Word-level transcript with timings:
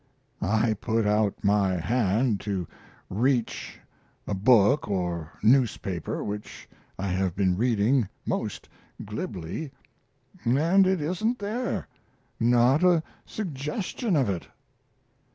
I 0.41 0.73
put 0.81 1.05
out 1.05 1.43
my 1.43 1.75
hand 1.75 2.39
to 2.39 2.67
reach 3.07 3.79
a 4.25 4.33
book 4.33 4.87
or 4.87 5.31
newspaper 5.43 6.23
which 6.23 6.67
I 6.97 7.05
have 7.09 7.35
been 7.35 7.55
reading 7.55 8.09
most 8.25 8.67
glibly, 9.05 9.71
and 10.43 10.87
it 10.87 11.01
isn't 11.01 11.37
there, 11.37 11.87
not 12.39 12.83
a 12.83 13.03
suggestion 13.27 14.15
of 14.15 14.27
it." 14.27 14.47